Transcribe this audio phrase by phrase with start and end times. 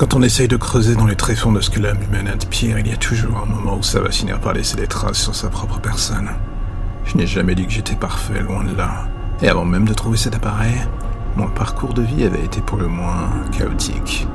[0.00, 2.46] Quand on essaye de creuser dans les tréfonds de ce que l'homme humain a de
[2.46, 5.20] pire, il y a toujours un moment où ça va finir par laisser des traces
[5.20, 6.30] sur sa propre personne.
[7.04, 9.08] Je n'ai jamais dit que j'étais parfait, loin de là.
[9.42, 10.74] Et avant même de trouver cet appareil,
[11.36, 14.26] mon parcours de vie avait été pour le moins chaotique.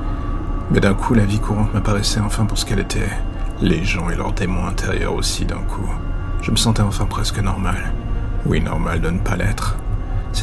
[0.70, 3.10] Mais d'un coup, la vie courante m'apparaissait enfin pour ce qu'elle était.
[3.60, 5.90] Les gens et leurs démons intérieurs aussi d'un coup.
[6.44, 7.92] Je me sentais enfin presque normal.
[8.46, 9.78] Oui, normal de ne pas l'être.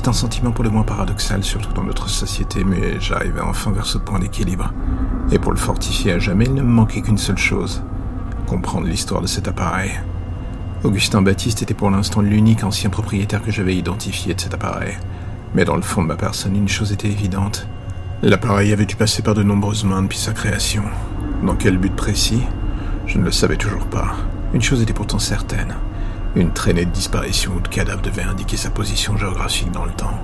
[0.03, 3.87] C'est un sentiment pour le moins paradoxal, surtout dans notre société, mais j'arrivais enfin vers
[3.87, 4.73] ce point d'équilibre.
[5.31, 7.85] Et pour le fortifier à jamais, il ne me manquait qu'une seule chose.
[8.49, 9.93] Comprendre l'histoire de cet appareil.
[10.83, 14.99] Augustin Baptiste était pour l'instant l'unique ancien propriétaire que j'avais identifié de cet appareil.
[15.55, 17.69] Mais dans le fond de ma personne, une chose était évidente.
[18.23, 20.83] L'appareil avait dû passer par de nombreuses mains depuis sa création.
[21.47, 22.43] Dans quel but précis?
[23.07, 24.17] Je ne le savais toujours pas.
[24.53, 25.77] Une chose était pourtant certaine.
[26.35, 30.19] Une traînée de disparition ou de cadavre devait indiquer sa position géographique dans le temps.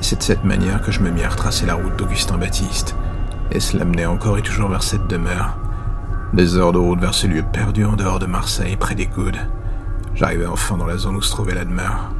[0.00, 2.96] C'est de cette manière que je me mis à retracer la route d'Augustin Baptiste.
[3.52, 5.56] Et cela menait encore et toujours vers cette demeure.
[6.32, 9.38] Des heures de route vers ce lieu perdu en dehors de Marseille, près des Goudes.
[10.16, 12.10] J'arrivais enfin dans la zone où se trouvait la demeure.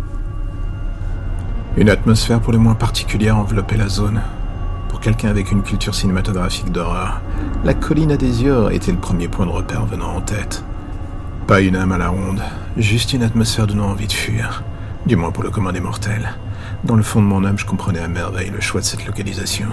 [1.77, 4.23] Une atmosphère pour le moins particulière enveloppait la zone.
[4.89, 7.21] Pour quelqu'un avec une culture cinématographique d'horreur,
[7.65, 10.63] la colline à des yeux était le premier point de repère venant en tête.
[11.47, 12.43] Pas une âme à la ronde,
[12.77, 14.65] juste une atmosphère donnant envie de fuir,
[15.07, 16.35] du moins pour le commun des mortels.
[16.83, 19.69] Dans le fond de mon âme, je comprenais à merveille le choix de cette localisation.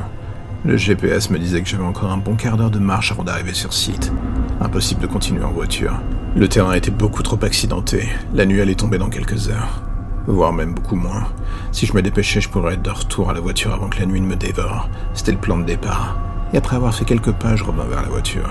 [0.66, 3.56] Le GPS me disait que j'avais encore un bon quart d'heure de marche avant d'arriver
[3.56, 4.14] sur site.
[4.62, 6.00] Impossible de continuer en voiture.
[6.36, 8.08] Le terrain était beaucoup trop accidenté.
[8.36, 9.82] La nuit allait tomber dans quelques heures.
[10.28, 11.24] Voire même beaucoup moins.
[11.72, 14.06] Si je me dépêchais, je pourrais être de retour à la voiture avant que la
[14.06, 14.90] nuit ne me dévore.
[15.16, 16.20] C'était le plan de départ.
[16.54, 18.48] Et après avoir fait quelques pas, je revins vers la voiture.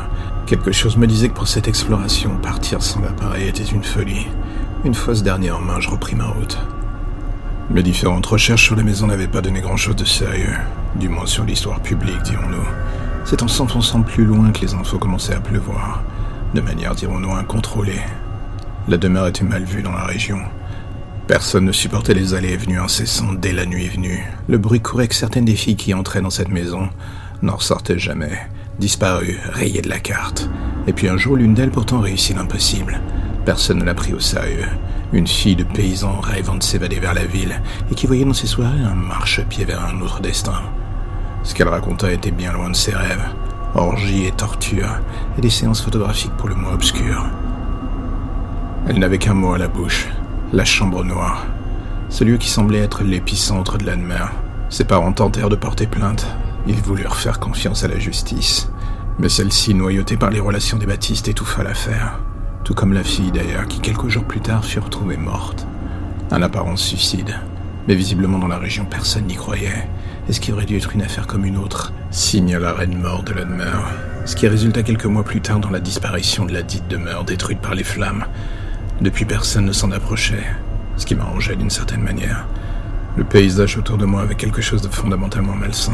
[0.52, 4.26] Quelque chose me disait que pour cette exploration, partir sans l'appareil était une folie.
[4.84, 6.58] Une fois ce dernier en main, je repris ma route.
[7.70, 10.58] Mes différentes recherches sur la maison n'avaient pas donné grand-chose de sérieux,
[10.96, 12.66] du moins sur l'histoire publique, dirons-nous.
[13.24, 16.02] C'est en s'enfonçant plus loin que les infos commençaient à pleuvoir,
[16.52, 18.02] de manière, dirons-nous, incontrôlée.
[18.88, 20.40] La demeure était mal vue dans la région.
[21.28, 24.22] Personne ne supportait les allées et venues incessantes dès la nuit venue.
[24.48, 26.90] Le bruit courait que certaines des filles qui entraient dans cette maison
[27.40, 28.38] n'en ressortaient jamais,
[28.78, 30.48] disparues, rayées de la carte.
[30.86, 33.00] Et puis un jour, l'une d'elles pourtant réussit l'impossible.
[33.44, 34.66] Personne ne l'a pris au sérieux.
[35.12, 38.46] Une fille de paysan rêvant de s'évader vers la ville et qui voyait dans ses
[38.46, 40.62] soirées un marchepied vers un autre destin.
[41.42, 43.24] Ce qu'elle raconta était bien loin de ses rêves.
[43.74, 45.00] Orgies et tortures,
[45.38, 47.26] et des séances photographiques pour le moins obscures.
[48.88, 50.08] Elle n'avait qu'un mot à la bouche,
[50.52, 51.46] la chambre noire.
[52.10, 54.32] Ce lieu qui semblait être l'épicentre de l'Anne-Mer.
[54.68, 56.26] Ses parents tentèrent de porter plainte,
[56.66, 58.68] ils voulurent faire confiance à la justice,
[59.18, 62.20] mais celle-ci, noyautée par les relations des Baptistes, étouffa l'affaire.
[62.64, 65.66] Tout comme la fille d'ailleurs, qui quelques jours plus tard fut retrouvée morte.
[66.30, 67.34] Un apparent suicide,
[67.88, 69.88] mais visiblement dans la région personne n'y croyait,
[70.28, 73.22] et ce qui aurait dû être une affaire comme une autre, signe la reine mort
[73.24, 73.90] de la demeure,
[74.24, 77.60] ce qui résulta quelques mois plus tard dans la disparition de la dite demeure détruite
[77.60, 78.24] par les flammes.
[79.00, 80.46] Depuis personne ne s'en approchait,
[80.96, 82.46] ce qui m'arrangeait d'une certaine manière.
[83.16, 85.92] Le paysage autour de moi avait quelque chose de fondamentalement malsain.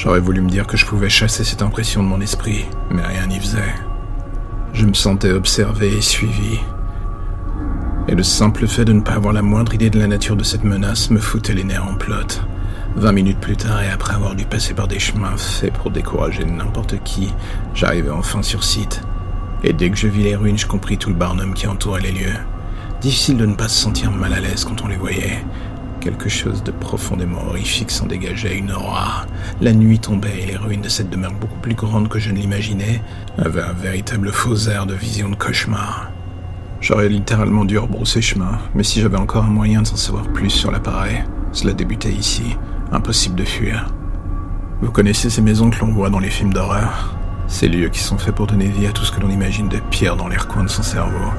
[0.00, 3.26] J'aurais voulu me dire que je pouvais chasser cette impression de mon esprit, mais rien
[3.26, 3.74] n'y faisait.
[4.72, 6.60] Je me sentais observé et suivi.
[8.06, 10.44] Et le simple fait de ne pas avoir la moindre idée de la nature de
[10.44, 12.44] cette menace me foutait les nerfs en plot.
[12.94, 16.44] Vingt minutes plus tard, et après avoir dû passer par des chemins faits pour décourager
[16.44, 17.34] n'importe qui,
[17.74, 19.02] j'arrivais enfin sur site.
[19.64, 22.12] Et dès que je vis les ruines, je compris tout le barnum qui entourait les
[22.12, 22.38] lieux.
[23.00, 25.44] Difficile de ne pas se sentir mal à l'aise quand on les voyait,
[26.00, 29.26] Quelque chose de profondément horrifique s'en dégageait, une aura.
[29.60, 32.38] La nuit tombait et les ruines de cette demeure beaucoup plus grande que je ne
[32.38, 33.02] l'imaginais
[33.36, 36.10] avaient un véritable faux air de vision de cauchemar.
[36.80, 40.50] J'aurais littéralement dû rebrousser chemin, mais si j'avais encore un moyen de s'en savoir plus
[40.50, 42.56] sur l'appareil, cela débutait ici.
[42.92, 43.86] Impossible de fuir.
[44.80, 47.16] Vous connaissez ces maisons que l'on voit dans les films d'horreur?
[47.48, 49.80] Ces lieux qui sont faits pour donner vie à tout ce que l'on imagine de
[49.90, 51.32] pire dans les recoins de son cerveau.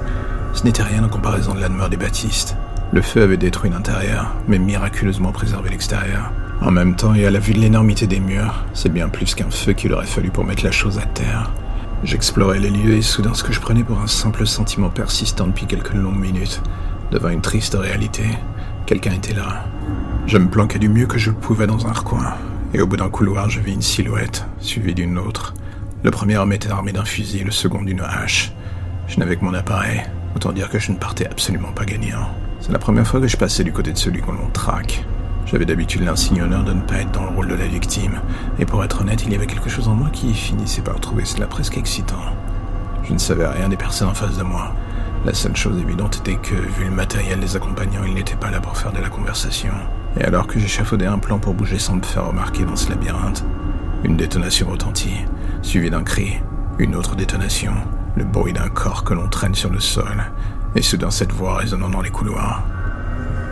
[0.53, 2.57] Ce n'était rien en comparaison de la demeure des Baptistes.
[2.91, 6.31] Le feu avait détruit l'intérieur, mais miraculeusement préservé l'extérieur.
[6.61, 9.51] En même temps, et à la vue de l'énormité des murs, c'est bien plus qu'un
[9.51, 11.51] feu qu'il aurait fallu pour mettre la chose à terre.
[12.03, 15.67] J'explorais les lieux et soudain ce que je prenais pour un simple sentiment persistant depuis
[15.67, 16.61] quelques longues minutes
[17.11, 18.23] devint une triste réalité.
[18.85, 19.65] Quelqu'un était là.
[20.25, 22.33] Je me planquais du mieux que je le pouvais dans un recoin,
[22.73, 25.53] et au bout d'un couloir, je vis une silhouette, suivie d'une autre.
[26.03, 28.51] Le premier homme était armé d'un fusil, le second d'une hache.
[29.07, 30.01] Je n'avais que mon appareil,
[30.35, 32.29] autant dire que je ne partais absolument pas gagnant.
[32.69, 35.03] C'est la première fois que je passais du côté de celui qu'on l'on traque.
[35.47, 38.21] J'avais d'habitude l'insigne honneur de ne pas être dans le rôle de la victime,
[38.59, 41.25] et pour être honnête, il y avait quelque chose en moi qui finissait par trouver
[41.25, 42.21] cela presque excitant.
[43.01, 44.71] Je ne savais rien des personnes en face de moi.
[45.25, 48.59] La seule chose évidente était que, vu le matériel les accompagnants, ils n'étaient pas là
[48.59, 49.73] pour faire de la conversation.
[50.19, 53.43] Et alors que j'échafaudais un plan pour bouger sans me faire remarquer dans ce labyrinthe,
[54.03, 55.25] une détonation retentit.
[55.63, 56.39] suivi d'un cri,
[56.77, 57.73] une autre détonation,
[58.15, 60.23] le bruit d'un corps que l'on traîne sur le sol,
[60.75, 62.63] et soudain cette voix résonnant dans les couloirs.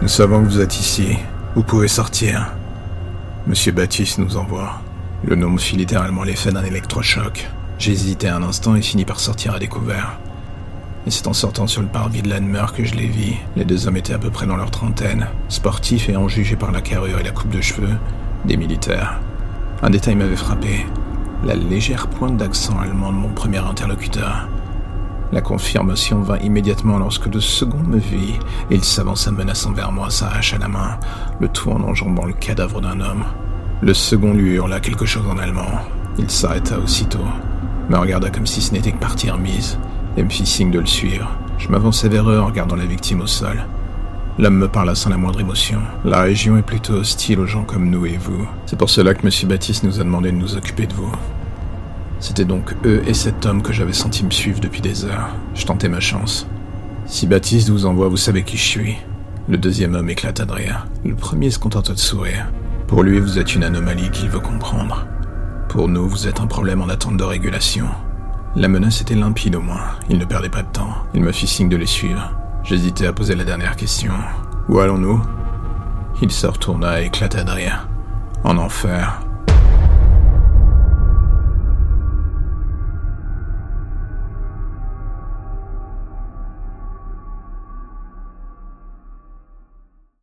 [0.02, 1.18] Nous savons que vous êtes ici.
[1.56, 2.54] Vous pouvez sortir.
[3.48, 4.82] Monsieur Baptiste nous envoie.
[5.24, 7.48] Le nom me fit littéralement l'effet d'un électrochoc.
[7.80, 10.20] J'hésitais un instant et finis par sortir à découvert.
[11.08, 13.36] Et c'est en sortant sur le parvis de l'Anmer que je les vis.
[13.56, 16.72] Les deux hommes étaient à peu près dans leur trentaine, sportifs et en jugés par
[16.72, 17.96] la carrure et la coupe de cheveux,
[18.46, 19.20] des militaires.
[19.82, 20.86] Un détail m'avait frappé,
[21.46, 24.48] la légère pointe d'accent allemand de mon premier interlocuteur.
[25.34, 28.40] La confirmation vint immédiatement lorsque le second me vit,
[28.72, 30.98] il s'avança menaçant vers moi, sa hache à la main,
[31.42, 33.26] le tout en enjambant le cadavre d'un homme.
[33.82, 35.82] Le second lui hurla quelque chose en allemand.
[36.18, 37.26] Il s'arrêta aussitôt,
[37.90, 39.78] me regarda comme si ce n'était que partie remise,
[40.16, 41.30] et me fit signe de le suivre.
[41.58, 43.66] Je m'avançai vers eux en regardant la victime au sol.
[44.40, 45.80] L'homme me parla sans la moindre émotion.
[46.06, 48.48] La région est plutôt hostile aux gens comme nous et vous.
[48.66, 49.50] C'est pour cela que M.
[49.50, 51.12] Baptiste nous a demandé de nous occuper de vous.
[52.20, 55.30] C'était donc eux et cet homme que j'avais senti me suivre depuis des heures.
[55.54, 56.48] Je tentais ma chance.
[57.06, 58.96] Si Baptiste vous envoie, vous savez qui je suis.
[59.48, 60.88] Le deuxième homme éclata de rire.
[61.06, 62.48] Le premier se contenta de sourire.
[62.88, 65.06] Pour lui, vous êtes une anomalie qu'il veut comprendre.
[65.70, 67.88] Pour nous, vous êtes un problème en attente de régulation.
[68.56, 70.96] La menace était limpide au moins, il ne perdait pas de temps.
[71.14, 72.32] Il me fit signe de les suivre.
[72.64, 74.14] J'hésitais à poser la dernière question.
[74.68, 75.22] Où allons-nous?
[76.22, 77.88] Il se retourna et éclata de rire.
[78.44, 79.22] En enfer.